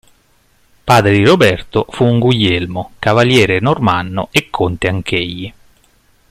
Padre 0.83 1.11
di 1.15 1.23
Roberto 1.23 1.85
fu 1.91 2.05
un 2.05 2.17
Guglielmo 2.17 2.93
cavaliere 2.97 3.59
normanno 3.59 4.29
e 4.31 4.49
conte 4.49 4.87
anch'egli. 4.87 5.53